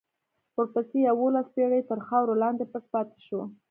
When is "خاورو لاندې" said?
2.07-2.63